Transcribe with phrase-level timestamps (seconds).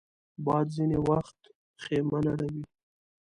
[0.45, 1.39] باد ځینې وخت
[1.83, 2.63] خېمه نړوي